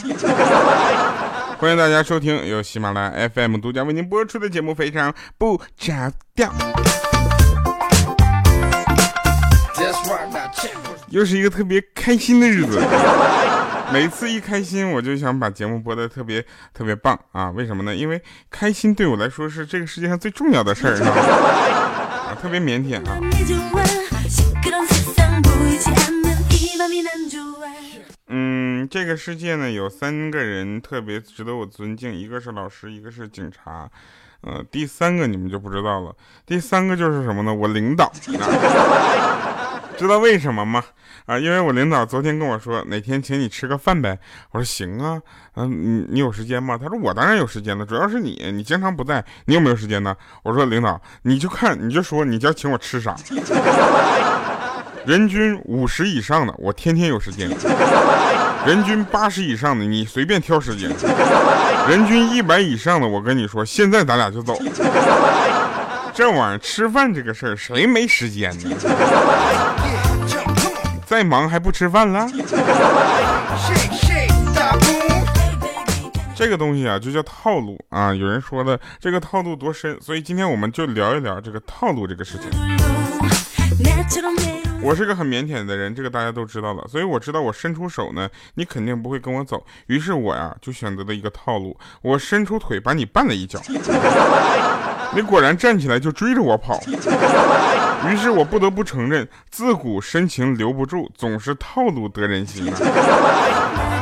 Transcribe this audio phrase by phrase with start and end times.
[1.58, 6.48] 欢迎大家收听由喜马拉雅 FM 独家为您播出的节目《非常不着调》。
[11.08, 12.80] 又是一个特别开心的日子，
[13.92, 17.50] 每次一开心，我就想把节目播的特别特别棒啊！
[17.50, 17.94] 为什么呢？
[17.94, 22.38] 因为开心对我来说是这个世界上最重要的事儿啊！
[22.40, 23.18] 特别腼腆啊。
[28.90, 33.88] 这个世界呢有三个人特别值得我尊敬，一个是老师，一个是警察，
[34.40, 36.12] 呃，第三个你们就不知道了。
[36.44, 37.54] 第三个就是什么呢？
[37.54, 38.12] 我领导，
[39.96, 40.82] 知道为什么吗？
[41.26, 44.18] 啊，因为我领导昨天跟我说哪天请你吃个饭呗。
[44.50, 45.22] 我说行啊，
[45.54, 46.76] 嗯，你你有时间吗？
[46.76, 50.16] 他说我当然有时间了，主要是你，你经常不在，你有没有时间呢？
[50.42, 53.14] 我说领导，你就看你就说你要请我吃啥。
[55.10, 57.50] 人均五十以上的，我天天有时间；
[58.64, 60.88] 人均八十以上的，你随便挑时间；
[61.88, 64.56] 人均一百以上的，我跟你说，现在咱俩就走。
[66.14, 68.70] 这玩意儿吃饭这个事儿，谁没时间呢？
[71.04, 72.28] 再忙还不吃饭了？
[76.36, 78.14] 这个东西啊，就叫套路啊。
[78.14, 82.48] 有人说的这个套路多深，所以今天我们就聊一聊这个套路这个事情。
[84.82, 89.64] 我是个很腼腆的人，这个大家都知道了，所以我知道我伸出手呢，你肯定不会跟我走。
[89.88, 93.60] 于是我呀就选择了一个套路，我伸出腿把你绊了一脚，
[95.14, 96.80] 你果然站起来就追着我跑。
[98.08, 103.99] 于是我不得不承认，自古深情留不住，总是套路得人心啊。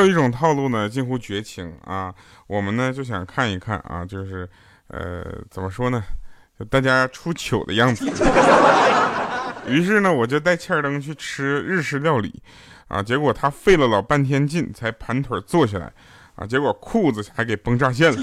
[0.00, 2.14] 有一种套路呢，近乎绝情啊！
[2.46, 4.48] 我们呢就想看一看啊，就是，
[4.88, 6.02] 呃，怎么说呢，
[6.58, 8.06] 就大家出糗的样子。
[9.66, 12.42] 于是呢，我就带欠儿登去吃日式料理，
[12.88, 15.92] 啊，结果他费了老半天劲才盘腿坐下来，
[16.36, 18.16] 啊，结果裤子还给崩炸线了。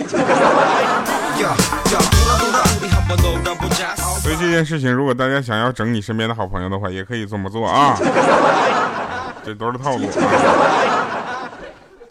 [4.22, 7.96] 所以这件事情，如果大家想要整你身边的好朋友的话，也可以这么做啊。
[9.46, 11.22] 这都是套路啊。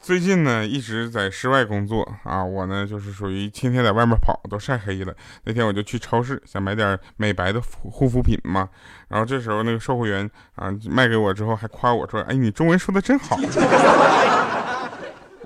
[0.04, 5.14] 最近呢，一直在室外工作啊，我呢就是属于天天在外面跑，都晒黑了。
[5.44, 8.68] 那天我就去超市想买点美白的护肤品嘛，
[9.08, 13.38] 然后这时候那个售货员啊卖给我之后还夸我说：“哎，你中文说的真好。”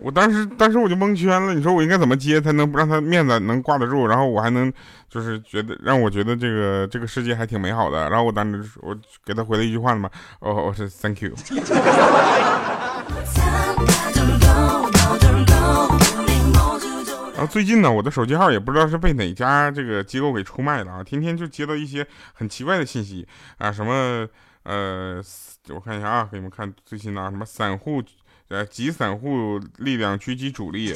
[0.02, 4.72] 我当时当时我就蒙圈了，你说我应该怎么接才能让他面子能挂得住，然后我还能
[5.08, 8.10] 就是觉得让我觉得这个这个世界还挺美好的。
[8.10, 8.92] 然后我当时我
[9.24, 10.10] 给他回了一句话嘛，
[10.40, 11.32] 哦，我是 Thank you。
[17.34, 22.04] 然后最近呢，我的手机号也不知道是被哪家这个机构给出卖了啊，天天就接到一些
[22.34, 23.26] 很奇怪的信息
[23.58, 24.26] 啊，什么
[24.64, 25.22] 呃，
[25.68, 28.02] 我看一下啊，给你们看最新的啊，什么散户
[28.48, 30.92] 呃，集散户力量狙击主力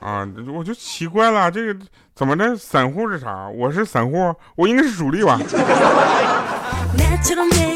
[0.00, 0.24] 啊，
[0.54, 1.80] 我就奇怪了，这个
[2.14, 2.56] 怎么的？
[2.56, 3.48] 散户是啥？
[3.48, 5.40] 我是散户，我应该是主力吧？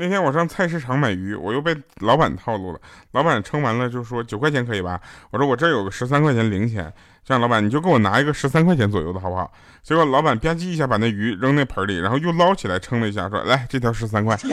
[0.00, 2.78] 那天我上菜市场买鱼，我又被老板套路了。
[3.10, 5.00] 老板称完了就说九块钱可以吧？
[5.32, 6.92] 我说我这有个十三块钱零钱，
[7.24, 9.50] 这样老板你就给我拿一个十三块钱左右的好不好？
[9.82, 14.38] 结果老板吧唧一下把那鱼扔那盆里，然后又捞起来称了一下，说来这条十三块。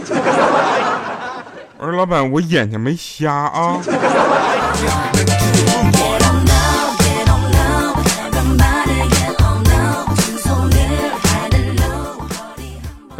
[1.78, 3.79] 我说老板我眼睛没瞎啊。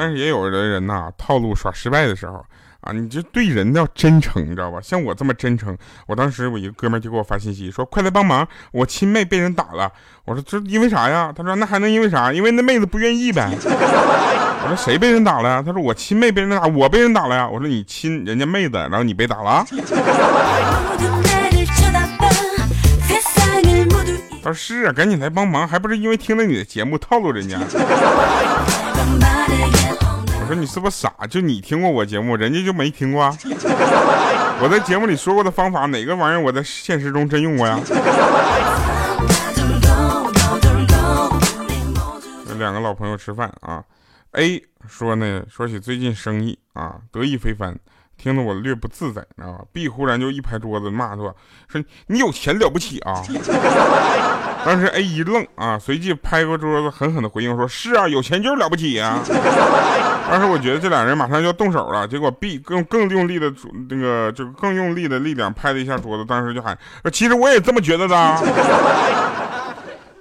[0.06, 2.34] 但是也有的人呐，套路耍失败的时候
[2.82, 4.80] 啊，你就对人要真诚，你知道吧？
[4.80, 9.92] 像我这么真诚，我当时我一个哥们就给我发信息说：“快来帮忙，我亲妹被人打了。”
[10.26, 12.32] 我说：“这因为啥呀？”他说：“那还能因为啥？
[12.32, 19.66] 因为那妹子不愿意呗。”我说：“谁被人打了？”他说：“我亲妹被人打，我被人打了呀。”我说：“你亲人家妹子，然后你被打了？”
[24.44, 27.58] 他说：“是啊，赶紧来帮忙，还不是因为听了你的节目套路人家。”
[30.46, 31.12] 我说你是不是傻？
[31.28, 33.36] 就你听过我节目，人家就没听过。
[34.62, 37.80] 我在节目里说过的方法，哪个玩意儿我在现实中真用过呀？
[42.48, 43.84] 有两个老朋友吃饭啊
[44.34, 47.76] ，A 说呢，说起最近生意啊，得意非凡。
[48.18, 51.36] 听得我略不自在，你知道吧？B 忽然就一拍桌子骂说
[51.68, 53.22] ：“说你有钱了不起啊！”
[54.66, 59.20] 当时 A 一愣啊，随即拍过桌子，狠狠的回应说：“是啊，有钱就是了不起啊！”
[60.28, 63.54] 当时我觉得这俩人马上就要动手了，结果 B 更更用力的
[63.90, 66.76] 那个就更用力的力量拍了一下桌子，当时就喊
[67.14, 68.16] ：“其实我也这么觉得的。”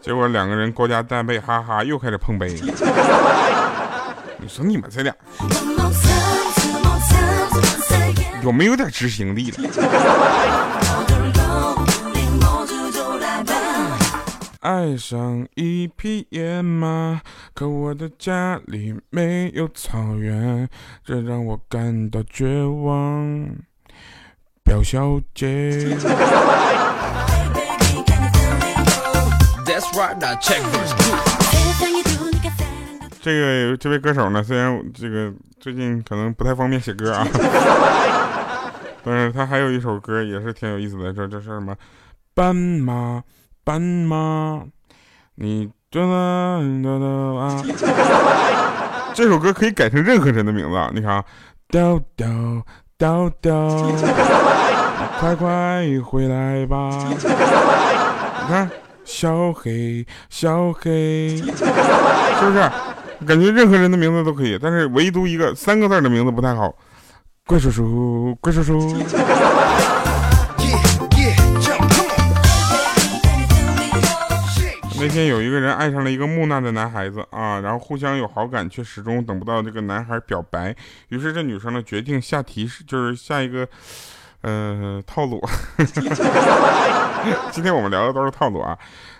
[0.02, 2.52] 结果两个人勾肩搭背，哈哈，又开始碰杯。
[4.36, 5.14] 你说你们这俩
[8.44, 9.56] 有没有点执行力了？
[14.60, 17.22] 爱上一匹野马，
[17.54, 20.68] 可我的家里没有草原，
[21.02, 23.48] 这让我感到绝望。
[24.62, 25.96] 表小姐。
[33.22, 37.26] 这个这位歌手呢，虽然这个最近可能不太方便写歌啊，
[39.04, 41.76] 但是他还有一首歌也是挺有意思的，这这是什么？
[42.34, 43.22] 斑马。
[43.66, 44.62] 斑马，
[45.36, 47.06] 你哒哒哒哒
[47.40, 47.64] 啊！
[49.14, 50.90] 这首歌可以改成任何人的名字啊。
[50.92, 51.24] 你看啊，
[51.70, 52.62] 叨叨
[52.98, 53.96] 叨叨，
[55.18, 56.90] 快快回来吧！
[57.08, 58.70] 你看，
[59.06, 62.70] 小黑小黑，是不是？
[63.26, 66.70] 感觉任何人的名字都可以，但是唯独一个三个字的名字不太好。
[67.46, 68.96] 怪叔叔，怪叔叔。
[74.98, 80.74] 那天有一个人爱上了一个木讷的男孩子啊，然后互相有好感，却始终等不到这个男孩表白。
[81.10, 83.68] 于是这女生呢决定下提示，就是下一个，
[84.40, 85.46] 呃，套路。
[87.52, 88.78] 今天我们聊的都是套路啊，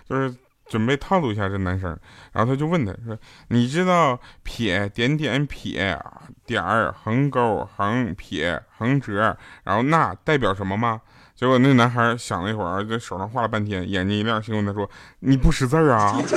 [0.09, 0.33] 就是
[0.67, 1.97] 准备套路一下这男生。
[2.33, 3.17] 然后他就问他说
[3.49, 5.97] ：“你知道撇点点撇
[6.45, 11.01] 点儿横勾横撇横折，然后捺代表什么吗？”
[11.35, 14.89] 结果那男孩想了一会儿，在手上画了半天，眼睛一亮，心问他说
[15.19, 16.17] ：“你不识字啊？”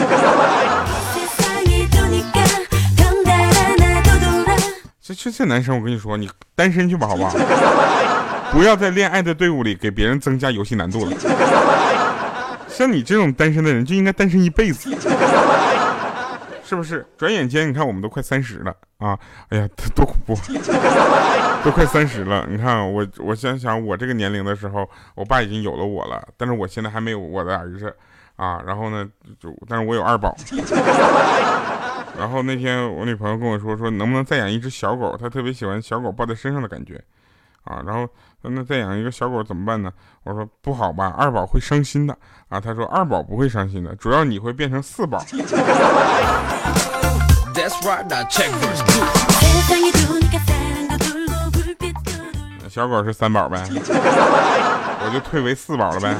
[5.01, 7.31] 这这这男生，我跟你说，你单身去吧，好不好？
[8.53, 11.13] 不要在恋爱的队伍里给别人增加游戏难度了。
[12.79, 14.89] 像你这种单身的人，就应该单身一辈子。
[16.63, 17.05] 是不是？
[17.17, 19.19] 转眼间，你看我们都快三十了啊！
[19.49, 20.37] 哎呀，多恐怖，
[21.65, 22.47] 都快三十了。
[22.49, 27.93] 你看我，我想想，我这个年龄的时候，我爸已经有了我了，但是我现在还没有我的儿子
[28.37, 28.63] 啊。
[28.65, 29.05] 然后呢，
[29.41, 30.37] 就但是我有二宝。
[32.17, 35.17] 然后那天我女朋友跟我说，说能不能再养一只小狗？
[35.21, 37.03] 她特别喜欢小狗抱在身上的感觉。
[37.69, 38.09] 啊，然后
[38.43, 39.93] 那再养一个小狗怎么办呢？
[40.25, 42.17] 我说不好吧，二宝会伤心的
[42.49, 42.59] 啊。
[42.59, 45.23] 他说二宝不会伤心的，主要你会变成四宝。
[52.69, 56.15] 小狗是三宝呗，我就退为四宝了呗。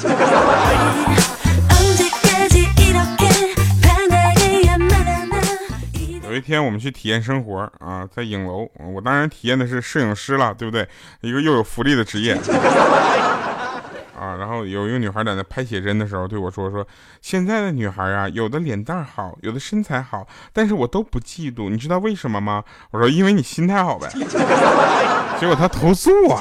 [6.39, 10.89] 一天我们去体验生活啊，在影楼，我当然体验的是摄影师了，对不对？
[11.21, 12.35] 一个又有福利的职业
[14.17, 14.37] 啊。
[14.39, 16.87] 然后有一个女孩在那拍写真的时候对我说：“说
[17.21, 22.63] 现在的女孩啊，有的脸蛋好，有的身材好，但是我都不嫉妒，你知道为什么吗？”
[22.93, 24.09] 我说：“因为你心态好呗。
[25.39, 26.41] ”结果她投诉啊。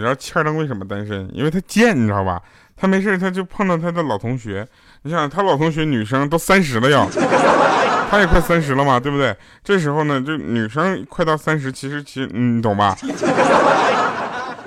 [0.00, 1.28] 你知道欠灯为什么单身？
[1.34, 2.40] 因为他贱，你知道吧？
[2.74, 4.66] 他没事他就碰到他的老同学。
[5.02, 7.06] 你想，他老同学女生都三十了要，
[8.10, 9.36] 他也快三十了嘛，对不对？
[9.62, 12.96] 这时候呢，就女生快到三十，其实其实你懂吧？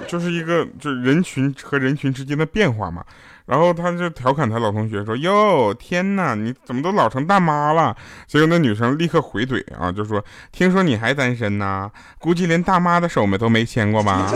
[0.07, 3.03] 就是一个就是人群和人群之间的变化嘛。
[3.45, 7.93] 然后他就调侃他老同学说：“哟，天哪，你怎么都老成大妈了？”
[8.25, 10.23] 结果那女生立刻回怼啊，就说
[10.53, 14.31] ：“听说你还单身呢，估计连大妈的手没都没牵过吧？”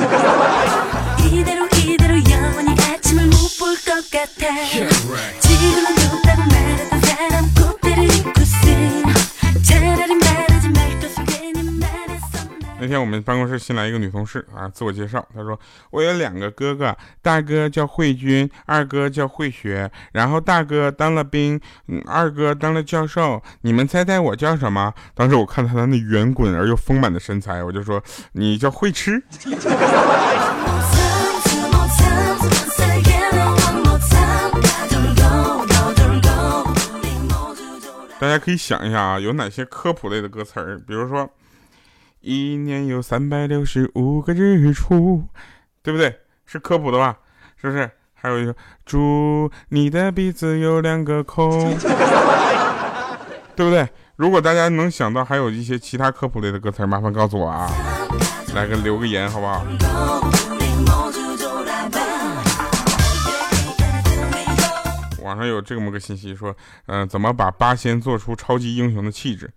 [12.79, 15.59] 那天我们办公室新来一个女同事啊，自我介绍，她说
[15.91, 24.93] 我有两个哥哥，大哥叫慧君，二哥叫慧学，然后大哥当了兵，嗯，二哥当了教授，你们猜猜我叫什么？
[25.13, 29.21] 当时我看他的那圆滚而又丰满的身材，我就说你叫慧吃。
[38.19, 41.29] 大家可以想一下啊，有哪些科普类的歌词儿，比如说。
[42.19, 45.23] 一年有三百六十五个日出，
[45.81, 46.19] 对不对？
[46.45, 47.19] 是科普的吧？
[47.55, 47.89] 是不是？
[48.15, 48.53] 还有一个，
[48.85, 51.49] 祝你的鼻子有两个孔，
[53.55, 53.87] 对不对？
[54.17, 57.71] 如果大家能想到还有一些其他科普类的歌词，麻烦告诉我啊，
[58.55, 59.63] 来个留个言好不好？
[65.27, 66.55] 网上有这么个信息说，
[66.85, 69.51] 嗯，怎么把八仙做出超级英雄的气质？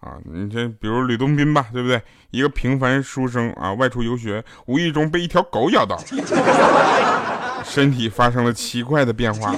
[0.00, 2.02] 啊，你这比如吕洞宾吧，对不对？
[2.30, 5.98] 一个平凡书生啊，外出游学，无意中被一条狗咬到，
[7.64, 9.54] 身体发生了奇怪的变化。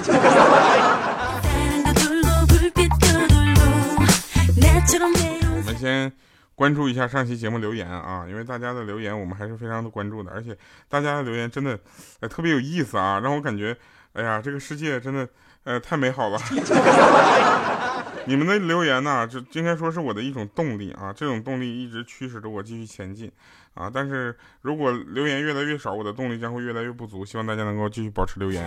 [5.50, 6.12] 我们先
[6.54, 10.56] 关注一下上期节目留言啊，因为大家的留言我们还是非常的关注的，而且
[10.88, 11.76] 大家的留言真的
[12.20, 13.76] 呃特别有意思啊，让我感觉
[14.12, 15.28] 哎呀，这个世界真的
[15.66, 16.38] 呃太美好了。
[18.28, 23.30] 你们的留言呢，这应该说是我的一种动力啊，这种动力一直驱使着我继续前进
[23.74, 23.90] 啊。
[23.92, 27.24] 但是如果留言越来越少，我的动力将会越来越不足。
[27.24, 28.64] 希望大家能够继续保持留言。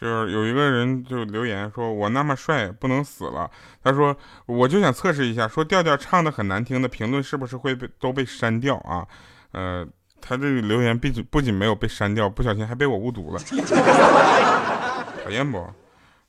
[0.00, 3.48] 就是有一个人就留言说：“我那么帅，不能死了。”
[3.82, 9.06] 他说：“我就想测试一下，说调调唱的很难听的评论是不是会被都被删掉啊？”
[9.52, 9.86] 呃。
[10.20, 13.40] 他这个留言不仅不仅没有被删掉，不小心还被我误读了，
[15.24, 15.66] 讨厌不？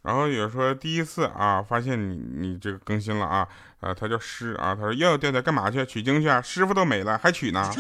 [0.02, 3.46] 然后有人说第一次啊，发现你你这个更新了啊，
[3.82, 5.86] 呃，他叫师啊，他说要调调干嘛去？
[5.86, 6.42] 取经去啊？
[6.42, 7.70] 师傅都没了，还取呢？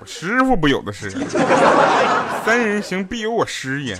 [0.00, 1.08] 我师傅不有的是，
[2.44, 3.96] 三人行必有我师焉。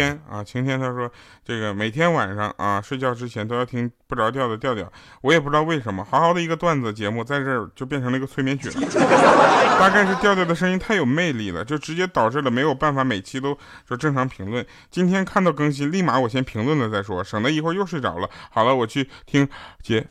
[0.00, 1.10] 天啊，晴天，他说
[1.44, 4.90] 这个每天晚上啊睡觉之前都要听不着调的调调，
[5.20, 8.80] 我也不知道为什么，好好的一个段子节目在这儿就变成了一个催眠曲了。
[9.78, 13.56] 大概是调调的声音太有魅力了，就直接导致了没有办法每期都
[13.88, 14.64] 就正常评论。
[14.90, 18.28] 今天看到更新，立马我先评论了再说，省得一会儿又睡着了。
[18.50, 19.46] 好了，我去听
[19.82, 20.06] 姐，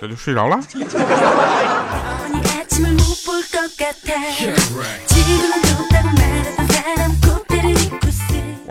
[0.00, 0.60] 这就睡着了。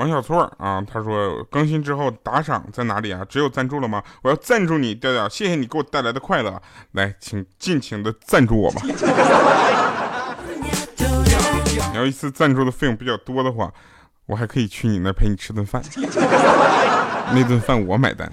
[0.02, 3.24] 王小错啊，他说更新之后打赏在哪里啊？
[3.30, 4.02] 只有赞助了吗？
[4.24, 6.60] 我要赞助你，调调，谢谢你给我带来的快乐。
[6.94, 8.82] 来，请尽情的赞助我吧。
[11.92, 13.72] 你要一次赞助的费用比较多的话，
[14.26, 15.84] 我还可以去你那陪你吃顿饭，
[17.32, 18.28] 那顿饭我买单。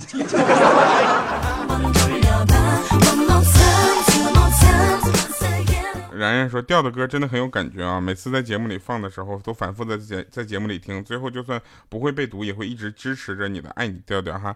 [6.18, 8.00] 然然说调的歌真的很有感觉啊！
[8.00, 14.54] 每次在节目里放的时候，都反复在节在节目里听，最后就算不会被读，也会一直支持着你的，爱你调调哈。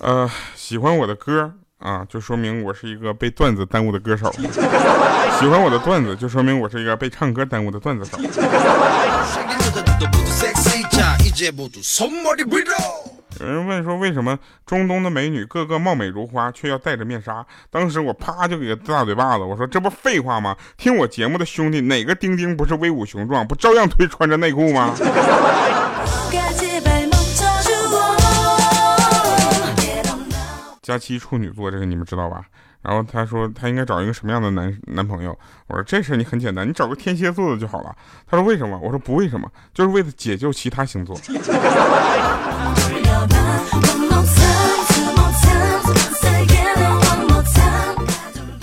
[0.00, 4.30] 呃，喜欢我的歌啊，就说明我是一个被段子耽误的歌手；
[5.38, 8.18] 喜欢我的段子，就说明我是一个被唱歌耽误的段子手。
[13.40, 17.44] 有人问说，为什么中东的美女个个貌美如花，却要戴着面纱？
[17.70, 20.56] 当时我啪就给个大嘴巴子，我说这不废话吗？
[20.76, 24.94] 听我节目的兄弟，哪个丁丁不是威武雄壮，不照样推穿着内裤吗？
[30.82, 32.42] 佳期处女座，这个你们知道吧？
[32.86, 35.36] 然后他说他应该找一个什么样的男男朋友？
[35.66, 37.92] 我说这事你很简单，你找个天蝎座的就好了。
[38.30, 38.78] 他说为什么？
[38.80, 41.18] 我说不为什么，就是为了解救其他星座。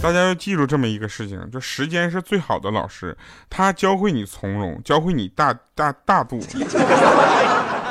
[0.02, 3.18] 大家要记住这么一个事情，就时间是最好的老师，
[3.50, 6.40] 他教会你从容，教会你大大大度，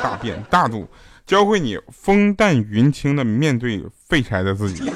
[0.01, 0.87] 大变大度，
[1.27, 4.91] 教会你风淡云轻的面对废柴的自己。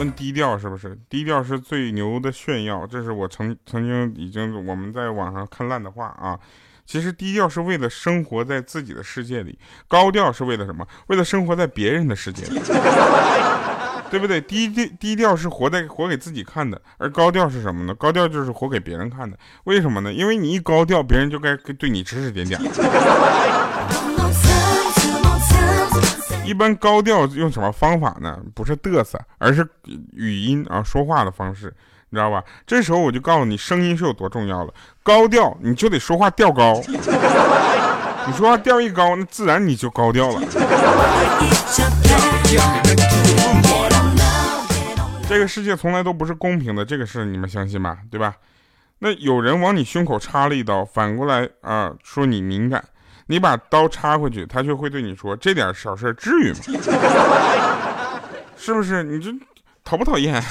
[0.00, 0.98] 问低调是不是？
[1.10, 6.38] 低调是最牛的炫耀，这是我曾曾经已经我们在网上看烂的话啊。
[6.86, 10.84] 其实低调是为了生活在自己的世界里，高调是为了什么？
[11.08, 12.58] 为了生活在别人的世界里，
[14.10, 14.40] 对不对？
[14.40, 17.94] 低低低调是活在活给自己看的，而高调是什么呢？
[17.94, 19.38] 高调就是活给别人看的。
[19.64, 20.12] 为什么呢？
[20.12, 22.58] 因为你一高调，别人就该对你指指点点。
[26.50, 28.36] 一般高调用什么方法呢？
[28.56, 29.64] 不是嘚瑟，而是
[30.14, 31.72] 语音啊，说话的方式。
[32.08, 32.42] 你知道吧？
[32.66, 34.74] 这时候我就告诉你，声音是有多重要了。
[35.00, 36.82] 高调，你就得说话调高。
[38.26, 40.42] 你说话调一高，那自然你就高调了。
[45.28, 47.98] 这个世界从来都不是公平的，这个事你们相信吧？
[48.10, 48.34] 对吧？
[48.98, 52.84] 那有人往你胸口插了一刀，反过来啊说你敏感，
[53.30, 56.58] 你把刀插回去，他却会对你说：“这点小事至于吗？”
[58.58, 59.04] 是不是？
[59.04, 59.30] 你这
[59.84, 60.42] 讨不讨厌？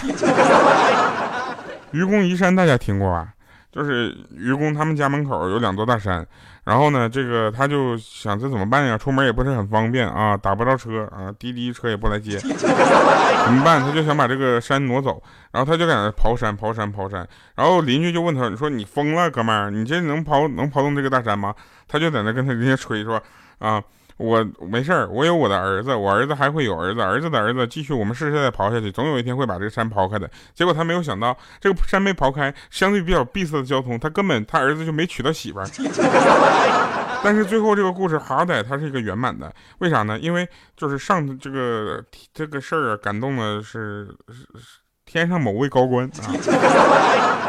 [1.92, 3.34] 愚公移山，大家听过吧？
[3.72, 6.26] 就是愚公他们家门口有两座大山，
[6.64, 8.98] 然后呢，这个他就想这怎么办呀？
[8.98, 13.82] 出门也不是很方便啊，打不着车啊，滴滴车也不来接， 怎么办？
[13.82, 15.22] 他就想把这个山挪走，
[15.52, 17.28] 然后他就在那刨山、刨山、刨山。
[17.56, 19.70] 然后邻居就问他：“你说你疯了，哥们儿？
[19.70, 21.54] 你这能刨能刨动这个大山吗？”
[21.88, 23.22] 他就在那跟他人家吹说
[23.60, 23.82] ：“啊。”
[24.20, 30.30] 我没事儿，我有我的儿子，我儿子还会有儿子，儿子的儿子继续我们世世代代刨下去，总有一天会把这个山刨开的。
[30.54, 35.66] 结果他没有想到，这个山没刨开，相对比较闭塞的交通，他根本他儿子就没娶到媳妇儿。
[37.24, 40.20] 但是最后这个故事好歹它是一个圆满的，为啥呢？
[40.20, 44.80] 因为就是上这个这个事儿啊，感动的是是
[45.12, 46.30] 天上某位高官啊，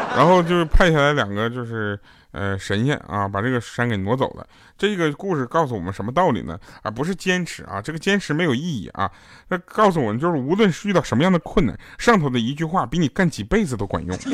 [0.17, 1.97] 然后就是派下来两个就是
[2.31, 4.47] 呃神仙啊，把这个山给挪走了。
[4.75, 6.59] 这个故事告诉我们什么道理呢？
[6.81, 9.07] 啊不是坚持啊，这个坚持没有意义啊。
[9.49, 14.17] 那告诉我们就是，无论是遇到什么样的困难，上头的一句话比你干几辈子都管用。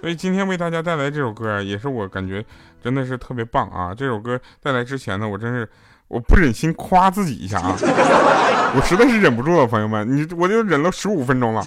[0.00, 2.44] 所以今天为大家带来这首歌，也是我感觉
[2.82, 3.94] 真的是特别棒啊！
[3.94, 5.68] 这首歌带来之前呢，我真是
[6.08, 7.76] 我不忍心夸自己一下啊，
[8.74, 11.66] 我实在是忍不住了，朋友们，你我就忍了十五分钟了。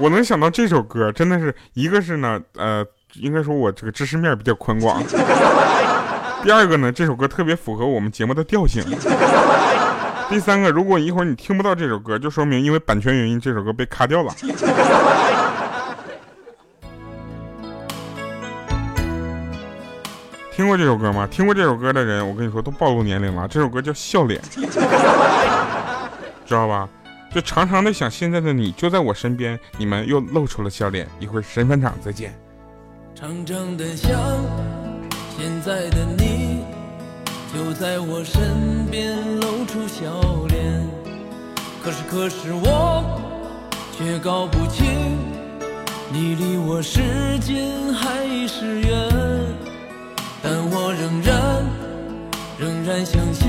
[0.00, 2.84] 我能想到这首歌，真的是一个是呢，呃，
[3.14, 5.00] 应该说我这个知识面比较宽广。
[6.42, 8.82] 第二个呢，这首歌特别符合我们节目的调性。
[10.28, 14.34] 第三个，如果一会儿你听不到这首歌，就说明因为版权原因，这首歌被卡掉了。
[20.54, 21.26] 听过这首歌吗？
[21.30, 23.48] 听过这首歌的人，我跟你说都暴露年龄了。
[23.48, 24.40] 这首歌叫《笑脸》，
[26.44, 26.86] 知道吧？
[27.34, 31.08] 就常常的想，现在的你就在我身边，你们又露出了笑脸。
[31.18, 32.34] 一会儿神返场，再见。
[33.14, 34.10] 常常的想，
[35.38, 36.64] 现在的你
[37.54, 40.04] 就在我身边，露出笑
[40.48, 40.86] 脸。
[41.82, 43.02] 可是，可是我
[43.96, 45.16] 却搞不清，
[46.12, 49.41] 你离我是近还是远。
[50.42, 51.64] 但我仍然
[52.58, 53.48] 仍然相信，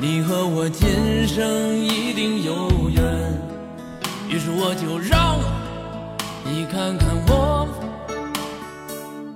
[0.00, 3.04] 你和我今生一定有缘。
[4.28, 5.38] 于是我就让
[6.44, 7.68] 你看看我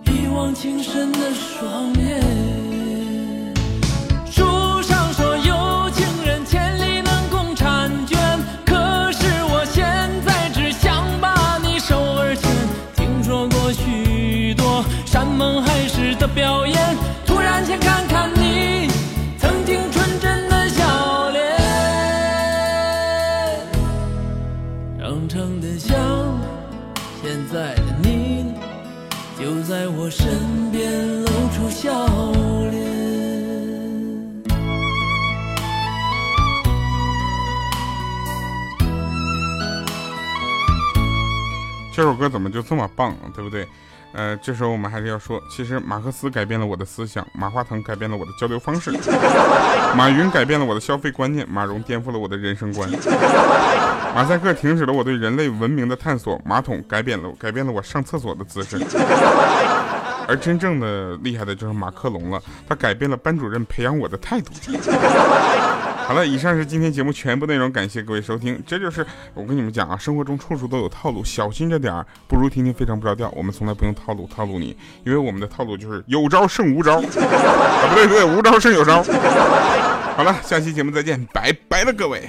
[0.07, 2.52] 一往情深的双眼。
[30.05, 30.27] 我身
[30.73, 31.93] 边，露出笑
[32.73, 32.83] 脸。
[41.95, 43.65] 这首歌怎么就这么棒，对不对？
[44.15, 48.93] 呃，这时候我们还是要说，其实马克思改变了我的思想，马化腾改变了我的交流方式，
[49.97, 52.89] 马云改变了我的消费观念，马蓉颠覆了我的人生观，
[54.15, 58.79] 马赛克停止了我对人类文明的探索，马桶改变了改变了我上厕所的姿势。
[60.29, 64.53] 而真正的厉害的就是马克龙了，他改变了班主任培养我的态度。
[66.07, 68.63] 好了，以上是今天节目全部内容，感谢各位收听。
[68.67, 73.31] 这就是我跟你们讲啊，生活中处处都有套路，小心着点儿，不如听听非常不着调。
[73.37, 77.01] 我们从来不用套路套路你，因为我们的套路就是有招胜无招。
[77.01, 79.03] 啊，不对不对，无招胜有招。
[80.17, 82.29] 好了，下期节目再见，拜拜了各位。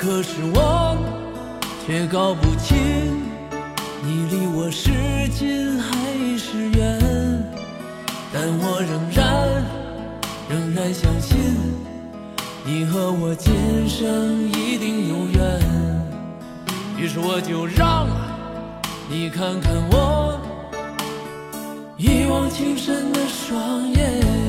[0.00, 0.96] 可是我
[1.86, 2.74] 却搞不清，
[4.02, 4.90] 你离我是
[5.28, 5.92] 近还
[6.38, 6.98] 是远。
[8.32, 9.62] 但我仍然
[10.48, 11.36] 仍然相信，
[12.64, 13.52] 你和我今
[13.86, 15.60] 生一定有缘。
[16.96, 18.08] 于是我就让
[19.06, 20.40] 你看看我
[21.98, 24.39] 一往情深的双眼。